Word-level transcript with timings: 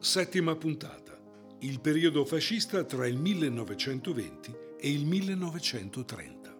Settima 0.00 0.54
puntata. 0.54 1.18
Il 1.58 1.80
periodo 1.80 2.24
fascista 2.24 2.84
tra 2.84 3.08
il 3.08 3.18
1920 3.18 4.54
e 4.78 4.92
il 4.92 5.04
1930. 5.04 6.56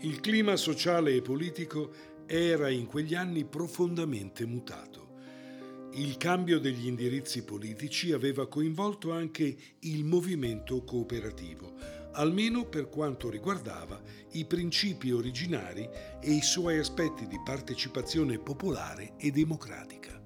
Il 0.00 0.20
clima 0.20 0.56
sociale 0.56 1.14
e 1.14 1.22
politico 1.22 1.94
era 2.26 2.68
in 2.68 2.84
quegli 2.84 3.14
anni 3.14 3.46
profondamente 3.46 4.44
mutato. 4.44 5.14
Il 5.94 6.18
cambio 6.18 6.60
degli 6.60 6.86
indirizzi 6.86 7.42
politici 7.42 8.12
aveva 8.12 8.46
coinvolto 8.46 9.10
anche 9.10 9.56
il 9.78 10.04
movimento 10.04 10.84
cooperativo, 10.84 11.72
almeno 12.12 12.66
per 12.66 12.90
quanto 12.90 13.30
riguardava 13.30 13.98
i 14.32 14.44
principi 14.44 15.10
originari 15.10 15.88
e 16.20 16.32
i 16.32 16.42
suoi 16.42 16.76
aspetti 16.76 17.26
di 17.26 17.40
partecipazione 17.42 18.38
popolare 18.38 19.14
e 19.16 19.30
democratica. 19.30 20.19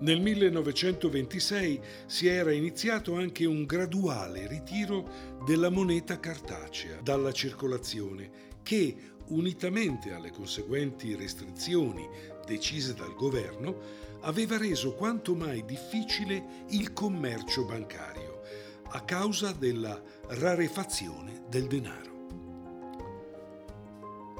Nel 0.00 0.20
1926 0.20 1.80
si 2.06 2.28
era 2.28 2.52
iniziato 2.52 3.16
anche 3.16 3.44
un 3.46 3.64
graduale 3.64 4.46
ritiro 4.46 5.40
della 5.44 5.70
moneta 5.70 6.20
cartacea 6.20 7.00
dalla 7.02 7.32
circolazione 7.32 8.30
che, 8.62 8.96
unitamente 9.28 10.12
alle 10.12 10.30
conseguenti 10.30 11.16
restrizioni 11.16 12.08
decise 12.46 12.94
dal 12.94 13.14
governo, 13.14 14.06
aveva 14.20 14.56
reso 14.56 14.94
quanto 14.94 15.34
mai 15.34 15.64
difficile 15.64 16.64
il 16.68 16.92
commercio 16.92 17.64
bancario 17.64 18.42
a 18.90 19.00
causa 19.02 19.50
della 19.50 20.00
rarefazione 20.28 21.42
del 21.48 21.66
denaro. 21.66 22.16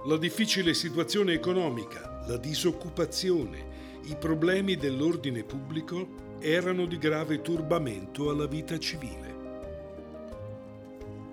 La 0.07 0.17
difficile 0.17 0.73
situazione 0.73 1.33
economica, 1.33 2.25
la 2.29 2.37
disoccupazione, 2.37 3.98
i 4.09 4.17
problemi 4.17 4.77
dell'ordine 4.77 5.45
pubblico 5.45 6.37
erano 6.41 6.87
di 6.87 6.97
grave 6.97 7.43
turbamento 7.43 8.31
alla 8.31 8.47
vita 8.47 8.79
civile. 8.79 9.37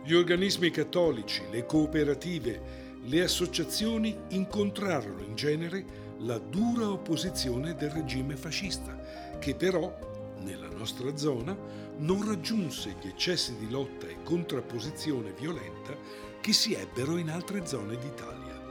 Gli 0.03 0.13
organismi 0.13 0.69
cattolici, 0.71 1.41
le 1.51 1.65
cooperative, 1.65 2.83
le 3.03 3.21
associazioni 3.23 4.17
incontrarono 4.29 5.21
in 5.21 5.35
genere 5.35 6.03
la 6.19 6.37
dura 6.37 6.89
opposizione 6.89 7.75
del 7.75 7.91
regime 7.91 8.35
fascista, 8.35 8.99
che 9.39 9.55
però, 9.55 9.97
nella 10.41 10.67
nostra 10.67 11.15
zona, 11.15 11.57
non 11.97 12.27
raggiunse 12.27 12.95
gli 13.01 13.07
eccessi 13.07 13.55
di 13.57 13.69
lotta 13.69 14.05
e 14.07 14.17
contrapposizione 14.21 15.31
violenta 15.31 15.95
che 16.41 16.51
si 16.51 16.73
ebbero 16.73 17.15
in 17.15 17.29
altre 17.29 17.65
zone 17.65 17.97
d'Italia. 17.97 18.63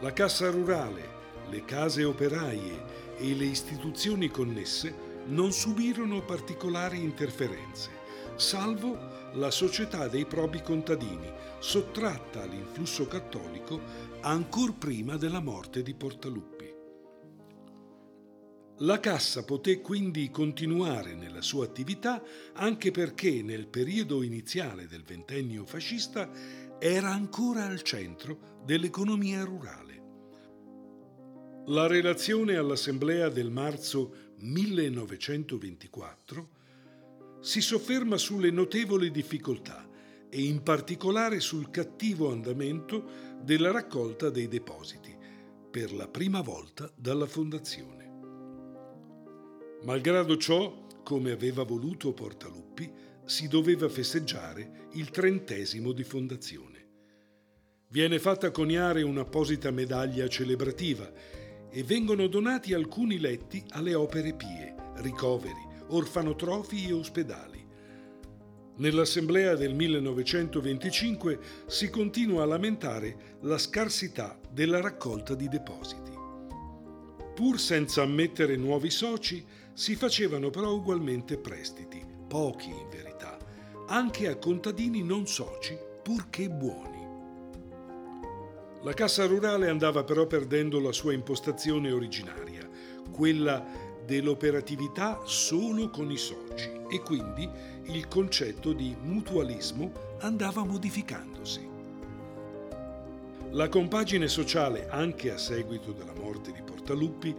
La 0.00 0.12
Cassa 0.12 0.50
Rurale, 0.50 1.15
le 1.48 1.64
case 1.64 2.04
operaie 2.04 2.84
e 3.18 3.34
le 3.34 3.44
istituzioni 3.44 4.28
connesse 4.28 5.04
non 5.26 5.52
subirono 5.52 6.24
particolari 6.24 7.02
interferenze, 7.02 7.90
salvo 8.36 9.14
la 9.34 9.50
società 9.50 10.08
dei 10.08 10.24
probi 10.24 10.62
contadini, 10.62 11.30
sottratta 11.58 12.42
all'influsso 12.42 13.06
cattolico 13.06 13.80
ancor 14.20 14.74
prima 14.74 15.16
della 15.16 15.40
morte 15.40 15.82
di 15.82 15.94
Portaluppi. 15.94 16.74
La 18.80 19.00
cassa 19.00 19.42
poté 19.42 19.80
quindi 19.80 20.30
continuare 20.30 21.14
nella 21.14 21.40
sua 21.40 21.64
attività 21.64 22.22
anche 22.52 22.90
perché 22.90 23.42
nel 23.42 23.68
periodo 23.68 24.22
iniziale 24.22 24.86
del 24.86 25.02
ventennio 25.02 25.64
fascista 25.64 26.30
era 26.78 27.10
ancora 27.10 27.64
al 27.64 27.80
centro 27.80 28.60
dell'economia 28.66 29.42
rurale. 29.44 29.85
La 31.68 31.88
relazione 31.88 32.54
all'Assemblea 32.54 33.28
del 33.28 33.50
marzo 33.50 34.34
1924 34.36 36.48
si 37.40 37.60
sofferma 37.60 38.16
sulle 38.16 38.52
notevoli 38.52 39.10
difficoltà 39.10 39.84
e 40.30 40.42
in 40.42 40.62
particolare 40.62 41.40
sul 41.40 41.68
cattivo 41.70 42.30
andamento 42.30 43.34
della 43.42 43.72
raccolta 43.72 44.30
dei 44.30 44.46
depositi, 44.46 45.12
per 45.68 45.92
la 45.92 46.06
prima 46.06 46.40
volta 46.40 46.88
dalla 46.94 47.26
Fondazione. 47.26 48.12
Malgrado 49.82 50.36
ciò, 50.36 50.86
come 51.02 51.32
aveva 51.32 51.64
voluto 51.64 52.12
Portaluppi, 52.12 52.88
si 53.24 53.48
doveva 53.48 53.88
festeggiare 53.88 54.86
il 54.92 55.10
trentesimo 55.10 55.90
di 55.90 56.04
fondazione. 56.04 56.74
Viene 57.88 58.20
fatta 58.20 58.52
coniare 58.52 59.02
un'apposita 59.02 59.72
medaglia 59.72 60.28
celebrativa 60.28 61.44
e 61.76 61.84
vengono 61.84 62.26
donati 62.26 62.72
alcuni 62.72 63.18
letti 63.18 63.62
alle 63.72 63.94
opere 63.94 64.32
pie, 64.32 64.74
ricoveri, 64.94 65.60
orfanotrofi 65.88 66.86
e 66.86 66.92
ospedali. 66.94 67.62
Nell'assemblea 68.76 69.56
del 69.56 69.74
1925 69.74 71.38
si 71.66 71.90
continua 71.90 72.44
a 72.44 72.46
lamentare 72.46 73.36
la 73.42 73.58
scarsità 73.58 74.40
della 74.50 74.80
raccolta 74.80 75.34
di 75.34 75.48
depositi. 75.48 76.12
Pur 77.34 77.60
senza 77.60 78.00
ammettere 78.00 78.56
nuovi 78.56 78.88
soci, 78.88 79.44
si 79.74 79.96
facevano 79.96 80.48
però 80.48 80.72
ugualmente 80.72 81.36
prestiti, 81.36 82.02
pochi 82.26 82.70
in 82.70 82.88
verità, 82.88 83.36
anche 83.88 84.28
a 84.28 84.36
contadini 84.36 85.02
non 85.02 85.26
soci, 85.26 85.76
purché 86.02 86.48
buoni. 86.48 86.95
La 88.86 88.94
Cassa 88.94 89.26
Rurale 89.26 89.68
andava 89.68 90.04
però 90.04 90.26
perdendo 90.26 90.78
la 90.78 90.92
sua 90.92 91.12
impostazione 91.12 91.90
originaria, 91.90 92.60
quella 93.10 93.66
dell'operatività 94.06 95.22
solo 95.24 95.90
con 95.90 96.08
i 96.08 96.16
soci 96.16 96.70
e 96.88 97.00
quindi 97.00 97.50
il 97.86 98.06
concetto 98.06 98.72
di 98.72 98.94
mutualismo 99.02 99.90
andava 100.20 100.64
modificandosi. 100.64 101.68
La 103.50 103.68
compagine 103.68 104.28
sociale, 104.28 104.86
anche 104.88 105.32
a 105.32 105.36
seguito 105.36 105.90
della 105.90 106.14
morte 106.14 106.52
di 106.52 106.62
Portaluppi, 106.62 107.34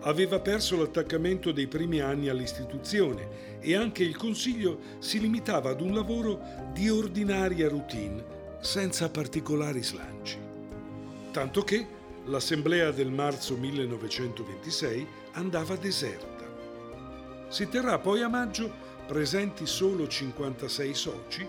aveva 0.00 0.38
perso 0.40 0.76
l'attaccamento 0.76 1.50
dei 1.50 1.66
primi 1.66 2.00
anni 2.00 2.28
all'istituzione 2.28 3.58
e 3.60 3.74
anche 3.74 4.04
il 4.04 4.18
Consiglio 4.18 4.78
si 4.98 5.18
limitava 5.18 5.70
ad 5.70 5.80
un 5.80 5.94
lavoro 5.94 6.42
di 6.74 6.90
ordinaria 6.90 7.70
routine, 7.70 8.22
senza 8.60 9.08
particolari 9.08 9.82
slanci 9.82 10.48
tanto 11.30 11.62
che 11.62 11.86
l'assemblea 12.26 12.90
del 12.90 13.10
marzo 13.10 13.56
1926 13.56 15.06
andava 15.32 15.76
deserta. 15.76 16.48
Si 17.48 17.68
terrà 17.68 17.98
poi 17.98 18.22
a 18.22 18.28
maggio 18.28 18.72
presenti 19.06 19.66
solo 19.66 20.06
56 20.06 20.94
soci, 20.94 21.46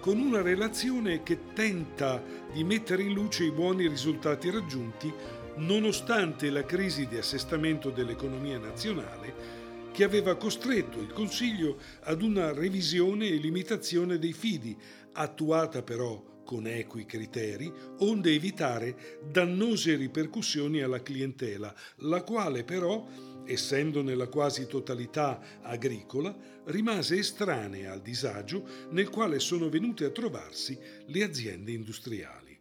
con 0.00 0.18
una 0.18 0.42
relazione 0.42 1.22
che 1.22 1.52
tenta 1.52 2.22
di 2.52 2.62
mettere 2.64 3.02
in 3.02 3.12
luce 3.12 3.44
i 3.44 3.50
buoni 3.50 3.88
risultati 3.88 4.50
raggiunti 4.50 5.12
nonostante 5.56 6.50
la 6.50 6.64
crisi 6.64 7.06
di 7.08 7.16
assestamento 7.16 7.90
dell'economia 7.90 8.58
nazionale 8.58 9.56
che 9.90 10.04
aveva 10.04 10.36
costretto 10.36 11.00
il 11.00 11.12
Consiglio 11.12 11.78
ad 12.04 12.22
una 12.22 12.52
revisione 12.52 13.26
e 13.26 13.36
limitazione 13.36 14.18
dei 14.18 14.32
fidi, 14.32 14.76
attuata 15.14 15.82
però 15.82 16.22
con 16.48 16.66
equi 16.66 17.04
criteri, 17.04 17.70
onde 17.98 18.32
evitare 18.32 19.18
dannose 19.30 19.96
ripercussioni 19.96 20.80
alla 20.80 21.02
clientela, 21.02 21.74
la 21.96 22.22
quale 22.22 22.64
però, 22.64 23.06
essendo 23.44 24.00
nella 24.00 24.28
quasi 24.28 24.66
totalità 24.66 25.60
agricola, 25.60 26.34
rimase 26.64 27.18
estranea 27.18 27.92
al 27.92 28.00
disagio 28.00 28.66
nel 28.92 29.10
quale 29.10 29.40
sono 29.40 29.68
venute 29.68 30.06
a 30.06 30.10
trovarsi 30.10 30.78
le 31.04 31.22
aziende 31.22 31.72
industriali. 31.72 32.58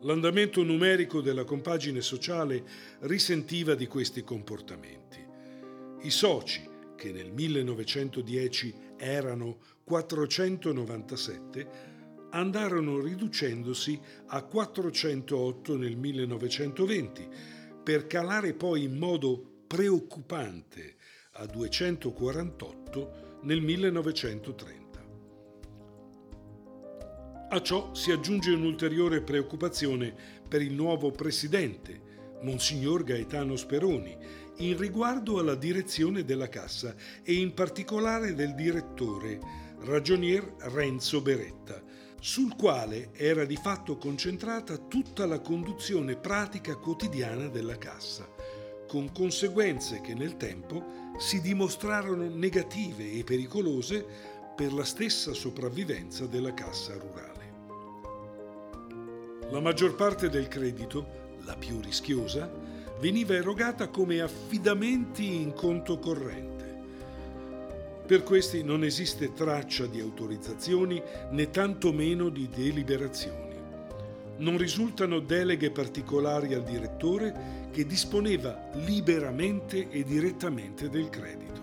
L'andamento 0.00 0.62
numerico 0.62 1.20
della 1.20 1.44
compagine 1.44 2.00
sociale 2.00 2.64
risentiva 3.00 3.74
di 3.74 3.86
questi 3.86 4.24
comportamenti. 4.24 5.22
I 6.00 6.10
soci, 6.10 6.66
che 6.96 7.12
nel 7.12 7.32
1910 7.32 8.74
erano 8.96 9.58
497, 9.84 11.98
andarono 12.30 13.00
riducendosi 13.00 14.00
a 14.26 14.42
408 14.42 15.76
nel 15.76 15.96
1920, 15.96 17.28
per 17.82 18.06
calare 18.06 18.54
poi 18.54 18.84
in 18.84 18.96
modo 18.96 19.62
preoccupante 19.66 20.96
a 21.32 21.46
248 21.46 23.38
nel 23.42 23.60
1930. 23.60 24.78
A 27.52 27.62
ciò 27.62 27.94
si 27.94 28.12
aggiunge 28.12 28.52
un'ulteriore 28.52 29.22
preoccupazione 29.22 30.14
per 30.46 30.62
il 30.62 30.72
nuovo 30.72 31.10
presidente, 31.10 32.08
Monsignor 32.42 33.02
Gaetano 33.02 33.56
Speroni, 33.56 34.16
in 34.58 34.76
riguardo 34.76 35.38
alla 35.38 35.54
direzione 35.54 36.24
della 36.24 36.48
Cassa 36.48 36.94
e 37.22 37.32
in 37.34 37.54
particolare 37.54 38.34
del 38.34 38.54
direttore, 38.54 39.40
ragionier 39.80 40.54
Renzo 40.58 41.20
Beretta, 41.22 41.82
sul 42.20 42.54
quale 42.54 43.10
era 43.14 43.46
di 43.46 43.56
fatto 43.56 43.96
concentrata 43.96 44.76
tutta 44.76 45.24
la 45.24 45.40
conduzione 45.40 46.16
pratica 46.16 46.76
quotidiana 46.76 47.48
della 47.48 47.78
cassa, 47.78 48.28
con 48.86 49.10
conseguenze 49.10 50.02
che 50.02 50.12
nel 50.14 50.36
tempo 50.36 51.14
si 51.18 51.40
dimostrarono 51.40 52.28
negative 52.28 53.10
e 53.12 53.24
pericolose 53.24 54.06
per 54.54 54.72
la 54.74 54.84
stessa 54.84 55.32
sopravvivenza 55.32 56.26
della 56.26 56.52
cassa 56.52 56.92
rurale. 56.94 57.38
La 59.50 59.60
maggior 59.60 59.94
parte 59.94 60.28
del 60.28 60.48
credito, 60.48 61.38
la 61.44 61.56
più 61.56 61.80
rischiosa, 61.80 62.52
veniva 63.00 63.32
erogata 63.32 63.88
come 63.88 64.20
affidamenti 64.20 65.40
in 65.40 65.54
conto 65.54 65.98
corrente. 65.98 66.49
Per 68.10 68.24
questi 68.24 68.64
non 68.64 68.82
esiste 68.82 69.32
traccia 69.34 69.86
di 69.86 70.00
autorizzazioni 70.00 71.00
né 71.30 71.48
tantomeno 71.48 72.28
di 72.28 72.48
deliberazioni. 72.48 73.54
Non 74.38 74.58
risultano 74.58 75.20
deleghe 75.20 75.70
particolari 75.70 76.54
al 76.54 76.64
direttore 76.64 77.68
che 77.70 77.86
disponeva 77.86 78.68
liberamente 78.84 79.90
e 79.90 80.02
direttamente 80.02 80.88
del 80.88 81.08
credito. 81.08 81.60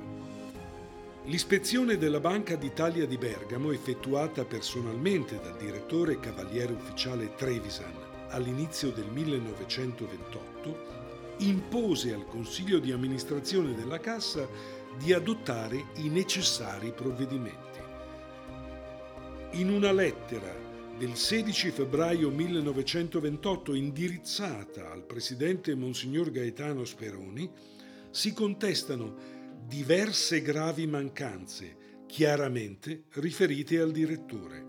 L'ispezione 1.25 1.97
della 1.97 2.21
Banca 2.21 2.55
d'Italia 2.55 3.05
di 3.05 3.17
Bergamo, 3.17 3.73
effettuata 3.73 4.45
personalmente 4.45 5.41
dal 5.44 5.57
direttore 5.57 6.17
cavaliere 6.17 6.71
ufficiale 6.71 7.35
Trevisan 7.35 7.91
all'inizio 8.29 8.91
del 8.91 9.09
1928, 9.11 10.95
impose 11.39 12.13
al 12.13 12.25
Consiglio 12.25 12.79
di 12.79 12.94
amministrazione 12.94 13.75
della 13.75 13.99
Cassa 13.99 14.76
di 14.97 15.13
adottare 15.13 15.91
i 15.97 16.09
necessari 16.09 16.91
provvedimenti. 16.91 17.79
In 19.51 19.69
una 19.69 19.91
lettera 19.91 20.53
del 20.97 21.15
16 21.15 21.69
febbraio 21.69 22.29
1928 22.31 23.73
indirizzata 23.75 24.91
al 24.91 25.03
presidente 25.03 25.75
Monsignor 25.75 26.31
Gaetano 26.31 26.83
Speroni, 26.83 27.49
si 28.09 28.33
contestano 28.33 29.15
diverse 29.67 30.41
gravi 30.41 30.88
mancanze 30.88 32.03
chiaramente 32.07 33.03
riferite 33.13 33.79
al 33.79 33.91
direttore. 33.91 34.65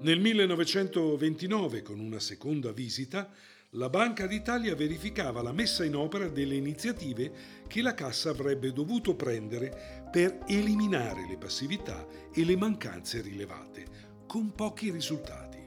Nel 0.00 0.20
1929, 0.20 1.82
con 1.82 2.00
una 2.00 2.20
seconda 2.20 2.72
visita, 2.72 3.30
la 3.76 3.88
Banca 3.88 4.26
d'Italia 4.28 4.76
verificava 4.76 5.42
la 5.42 5.52
messa 5.52 5.84
in 5.84 5.96
opera 5.96 6.28
delle 6.28 6.54
iniziative 6.54 7.32
che 7.66 7.82
la 7.82 7.94
Cassa 7.94 8.30
avrebbe 8.30 8.72
dovuto 8.72 9.16
prendere 9.16 10.08
per 10.12 10.44
eliminare 10.46 11.26
le 11.28 11.36
passività 11.36 12.06
e 12.32 12.44
le 12.44 12.56
mancanze 12.56 13.20
rilevate, 13.20 13.84
con 14.28 14.54
pochi 14.54 14.92
risultati. 14.92 15.58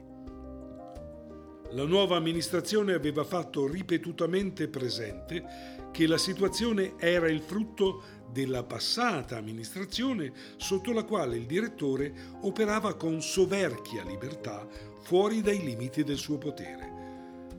La 1.72 1.84
nuova 1.84 2.16
amministrazione 2.16 2.94
aveva 2.94 3.24
fatto 3.24 3.66
ripetutamente 3.66 4.68
presente 4.68 5.88
che 5.92 6.06
la 6.06 6.16
situazione 6.16 6.94
era 6.96 7.28
il 7.28 7.42
frutto 7.42 8.02
della 8.32 8.62
passata 8.62 9.36
amministrazione 9.36 10.32
sotto 10.56 10.92
la 10.92 11.02
quale 11.02 11.36
il 11.36 11.44
direttore 11.44 12.14
operava 12.40 12.94
con 12.94 13.20
soverchia 13.20 14.02
libertà 14.02 14.66
fuori 15.02 15.42
dai 15.42 15.62
limiti 15.62 16.04
del 16.04 16.16
suo 16.16 16.38
potere. 16.38 16.97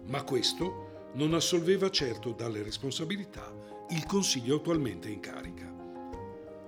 Ma 0.09 0.23
questo 0.23 1.11
non 1.13 1.33
assolveva 1.33 1.89
certo 1.89 2.31
dalle 2.31 2.63
responsabilità 2.63 3.51
il 3.91 4.05
Consiglio 4.05 4.57
attualmente 4.57 5.07
in 5.07 5.19
carica. 5.19 5.71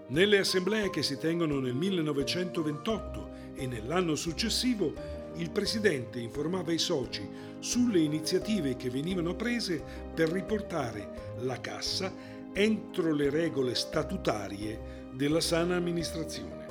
Nelle 0.07 0.39
assemblee 0.39 0.89
che 0.89 1.01
si 1.01 1.17
tengono 1.17 1.59
nel 1.59 1.73
1928 1.73 3.29
e 3.55 3.65
nell'anno 3.65 4.15
successivo, 4.15 4.93
il 5.35 5.49
Presidente 5.49 6.19
informava 6.19 6.71
i 6.71 6.77
soci 6.77 7.27
sulle 7.59 7.99
iniziative 7.99 8.75
che 8.75 8.89
venivano 8.89 9.35
prese 9.35 9.81
per 10.13 10.29
riportare 10.29 11.35
la 11.39 11.59
cassa 11.61 12.13
entro 12.53 13.13
le 13.13 13.29
regole 13.29 13.73
statutarie 13.73 15.09
della 15.13 15.41
sana 15.41 15.77
amministrazione. 15.77 16.67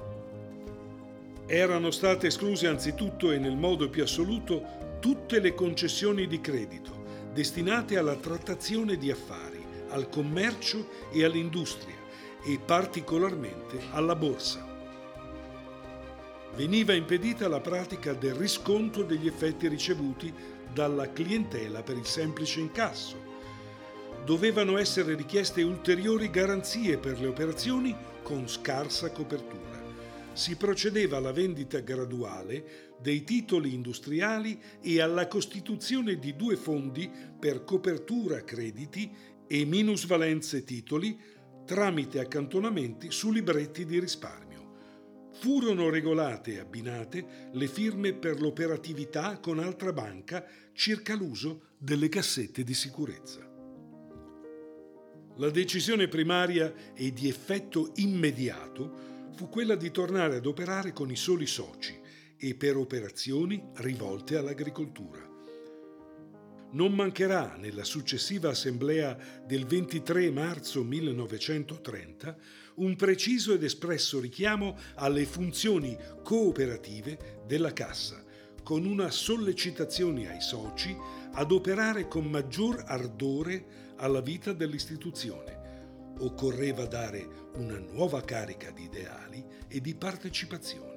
Erano 1.47 1.91
state 1.91 2.29
escluse 2.29 2.69
anzitutto 2.69 3.33
e 3.33 3.39
nel 3.39 3.57
modo 3.57 3.89
più 3.89 4.03
assoluto 4.05 4.90
tutte 5.01 5.41
le 5.41 5.55
concessioni 5.55 6.27
di 6.27 6.41
credito 6.41 6.99
destinate 7.33 7.97
alla 7.97 8.17
trattazione 8.17 8.97
di 8.97 9.11
affari, 9.11 9.65
al 9.89 10.09
commercio 10.09 10.89
e 11.11 11.25
all'industria 11.25 11.97
e 12.45 12.59
particolarmente 12.65 13.81
alla 13.93 14.15
borsa. 14.15 14.67
Veniva 16.55 16.93
impedita 16.93 17.49
la 17.49 17.61
pratica 17.61 18.13
del 18.13 18.35
risconto 18.35 19.03
degli 19.03 19.27
effetti 19.27 19.69
ricevuti 19.69 20.33
dalla 20.73 21.11
clientela 21.11 21.83
per 21.83 21.97
il 21.97 22.07
semplice 22.07 22.61
incasso. 22.61 23.29
Dovevano 24.25 24.77
essere 24.77 25.15
richieste 25.15 25.63
ulteriori 25.63 26.31
garanzie 26.31 26.99
per 26.99 27.21
le 27.21 27.29
operazioni 27.29 27.97
con 28.23 28.47
scarsa 28.49 29.11
copertura 29.11 29.71
si 30.33 30.57
procedeva 30.57 31.17
alla 31.17 31.33
vendita 31.33 31.81
graduale 31.81 32.90
dei 33.01 33.25
titoli 33.25 33.75
industriali 33.75 34.61
e 34.81 35.01
alla 35.01 35.27
costituzione 35.27 36.19
di 36.19 36.37
due 36.37 36.57
fondi 36.57 37.11
per 37.39 37.65
copertura 37.65 38.45
crediti 38.45 39.11
e 39.47 39.65
minusvalenze 39.65 40.65
titoli 40.65 41.19
tramite 41.65 42.21
accantonamenti 42.21 43.11
su 43.11 43.31
libretti 43.31 43.85
di 43.85 43.99
risparmio. 43.99 44.49
Furono 45.33 45.89
regolate 45.89 46.55
e 46.55 46.59
abbinate 46.59 47.49
le 47.53 47.67
firme 47.67 48.13
per 48.13 48.41
l'operatività 48.41 49.39
con 49.39 49.59
altra 49.59 49.93
banca 49.93 50.45
circa 50.73 51.15
l'uso 51.15 51.69
delle 51.79 52.09
cassette 52.09 52.63
di 52.63 52.75
sicurezza. 52.75 53.49
La 55.37 55.49
decisione 55.49 56.09
primaria 56.09 56.93
e 56.93 57.13
di 57.13 57.29
effetto 57.29 57.93
immediato 57.97 59.31
fu 59.35 59.49
quella 59.49 59.77
di 59.77 59.91
tornare 59.91 60.37
ad 60.37 60.45
operare 60.45 60.93
con 60.93 61.11
i 61.11 61.17
soli 61.17 61.47
soci 61.47 62.00
e 62.41 62.55
per 62.55 62.77
operazioni 62.77 63.63
rivolte 63.75 64.37
all'agricoltura. 64.37 65.29
Non 66.73 66.93
mancherà 66.95 67.57
nella 67.57 67.85
successiva 67.85 68.51
assemblea 68.51 69.17
del 69.45 69.67
23 69.67 70.31
marzo 70.31 70.83
1930 70.83 72.37
un 72.77 72.97
preciso 72.97 73.53
ed 73.53 73.65
espresso 73.65 74.21
richiamo 74.21 74.77
alle 74.95 75.27
funzioni 75.27 75.97
cooperative 76.23 77.43
della 77.47 77.73
Cassa, 77.73 78.25
con 78.63 78.87
una 78.87 79.11
sollecitazione 79.11 80.31
ai 80.31 80.41
soci 80.41 80.97
ad 81.33 81.51
operare 81.53 82.09
con 82.09 82.25
maggior 82.25 82.85
ardore 82.87 83.95
alla 83.97 84.21
vita 84.21 84.53
dell'istituzione 84.53 85.61
occorreva 86.21 86.87
dare 86.87 87.49
una 87.55 87.79
nuova 87.79 88.23
carica 88.23 88.71
di 88.71 88.85
ideali 88.85 89.45
e 89.69 89.81
di 89.81 89.95
partecipazione. 89.95 90.90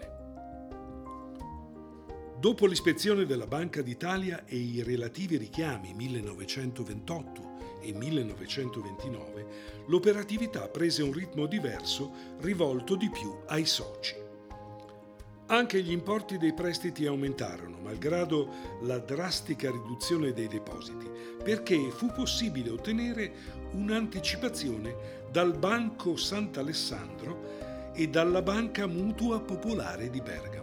Dopo 2.43 2.65
l'ispezione 2.65 3.25
della 3.25 3.47
Banca 3.47 3.81
d'Italia 3.81 4.43
e 4.45 4.57
i 4.57 4.83
relativi 4.83 5.37
richiami 5.37 5.93
1928 5.93 7.79
e 7.79 7.93
1929, 7.93 9.45
l'operatività 9.85 10.67
prese 10.67 11.03
un 11.03 11.13
ritmo 11.13 11.45
diverso 11.45 12.11
rivolto 12.41 12.97
di 12.97 13.09
più 13.09 13.33
ai 13.47 13.65
soci. 13.65 14.15
Anche 15.45 15.81
gli 15.81 15.93
importi 15.93 16.37
dei 16.37 16.53
prestiti 16.53 17.05
aumentarono, 17.05 17.77
malgrado 17.81 18.49
la 18.81 18.97
drastica 18.97 19.71
riduzione 19.71 20.33
dei 20.33 20.49
depositi, 20.49 21.09
perché 21.41 21.91
fu 21.91 22.07
possibile 22.07 22.71
ottenere 22.71 23.31
un'anticipazione 23.71 25.27
dal 25.31 25.57
Banco 25.57 26.17
Sant'Alessandro 26.17 27.93
e 27.93 28.09
dalla 28.09 28.41
Banca 28.41 28.85
Mutua 28.85 29.39
Popolare 29.39 30.09
di 30.09 30.19
Bergamo. 30.19 30.62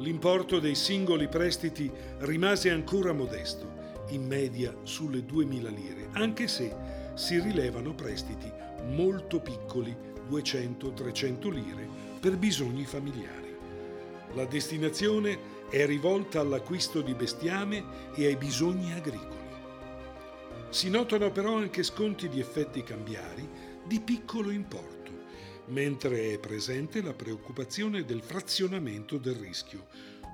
L'importo 0.00 0.60
dei 0.60 0.74
singoli 0.74 1.28
prestiti 1.28 1.90
rimase 2.20 2.70
ancora 2.70 3.12
modesto, 3.12 3.68
in 4.08 4.24
media 4.26 4.74
sulle 4.82 5.18
2.000 5.18 5.74
lire, 5.74 6.08
anche 6.12 6.48
se 6.48 6.74
si 7.12 7.38
rilevano 7.38 7.94
prestiti 7.94 8.50
molto 8.88 9.40
piccoli, 9.40 9.94
200-300 10.30 11.52
lire, 11.52 11.86
per 12.18 12.38
bisogni 12.38 12.86
familiari. 12.86 13.54
La 14.32 14.46
destinazione 14.46 15.38
è 15.68 15.84
rivolta 15.84 16.40
all'acquisto 16.40 17.02
di 17.02 17.12
bestiame 17.12 17.84
e 18.14 18.24
ai 18.24 18.36
bisogni 18.36 18.94
agricoli. 18.94 19.38
Si 20.70 20.88
notano 20.88 21.30
però 21.30 21.56
anche 21.56 21.82
sconti 21.82 22.30
di 22.30 22.40
effetti 22.40 22.82
cambiari 22.82 23.46
di 23.84 24.00
piccolo 24.00 24.50
importo, 24.50 24.99
mentre 25.70 26.32
è 26.32 26.38
presente 26.38 27.02
la 27.02 27.14
preoccupazione 27.14 28.04
del 28.04 28.22
frazionamento 28.22 29.18
del 29.18 29.34
rischio, 29.34 29.86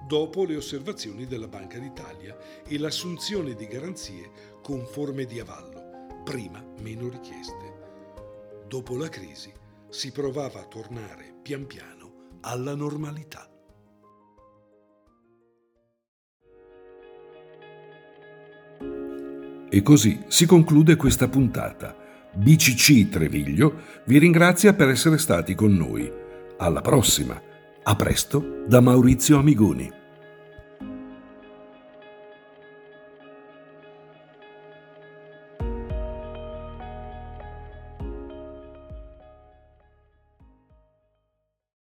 dopo 0.07 0.45
le 0.45 0.57
osservazioni 0.57 1.27
della 1.27 1.49
Banca 1.49 1.79
d'Italia 1.79 2.37
e 2.67 2.79
l'assunzione 2.79 3.55
di 3.55 3.67
garanzie 3.67 4.31
con 4.63 4.87
forme 4.87 5.25
di 5.25 5.39
avallo, 5.39 6.23
prima 6.25 6.65
meno 6.81 7.09
richieste. 7.09 7.75
Dopo 8.67 8.97
la 8.97 9.09
crisi 9.09 9.53
si 9.89 10.11
provava 10.11 10.61
a 10.61 10.67
tornare 10.67 11.35
pian 11.43 11.67
piano 11.67 12.39
alla 12.41 12.75
normalità. 12.75 13.51
E 19.69 19.83
così 19.83 20.25
si 20.29 20.47
conclude 20.47 20.97
questa 20.97 21.29
puntata. 21.29 22.06
BCC 22.37 23.09
Treviglio 23.09 23.81
vi 24.05 24.19
ringrazia 24.19 24.75
per 24.75 24.91
essere 24.91 25.17
stati 25.17 25.55
con 25.55 25.73
noi. 25.73 26.11
Alla 26.59 26.83
prossima! 26.83 27.41
A 27.83 27.97
presto 27.97 28.65
da 28.67 28.81
Maurizio 28.81 29.39
Amigoni. 29.39 30.06